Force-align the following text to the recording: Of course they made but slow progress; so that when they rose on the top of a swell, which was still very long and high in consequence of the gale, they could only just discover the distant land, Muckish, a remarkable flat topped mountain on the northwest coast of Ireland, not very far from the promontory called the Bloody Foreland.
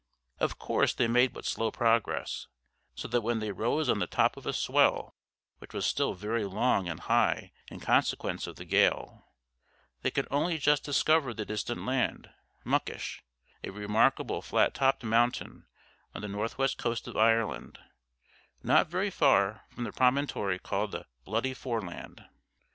Of 0.39 0.57
course 0.57 0.95
they 0.95 1.07
made 1.07 1.31
but 1.31 1.45
slow 1.45 1.69
progress; 1.69 2.47
so 2.95 3.07
that 3.09 3.21
when 3.21 3.37
they 3.37 3.51
rose 3.51 3.87
on 3.87 3.99
the 3.99 4.07
top 4.07 4.35
of 4.35 4.47
a 4.47 4.51
swell, 4.51 5.13
which 5.59 5.75
was 5.75 5.85
still 5.85 6.15
very 6.15 6.43
long 6.43 6.89
and 6.89 7.01
high 7.01 7.51
in 7.69 7.79
consequence 7.79 8.47
of 8.47 8.55
the 8.55 8.65
gale, 8.65 9.27
they 10.01 10.09
could 10.09 10.27
only 10.31 10.57
just 10.57 10.83
discover 10.83 11.35
the 11.35 11.45
distant 11.45 11.85
land, 11.85 12.31
Muckish, 12.65 13.23
a 13.63 13.69
remarkable 13.69 14.41
flat 14.41 14.73
topped 14.73 15.03
mountain 15.03 15.67
on 16.15 16.23
the 16.23 16.27
northwest 16.27 16.79
coast 16.79 17.07
of 17.07 17.15
Ireland, 17.15 17.77
not 18.63 18.87
very 18.87 19.11
far 19.11 19.65
from 19.69 19.83
the 19.83 19.91
promontory 19.93 20.57
called 20.57 20.93
the 20.93 21.05
Bloody 21.25 21.53
Foreland. 21.53 22.25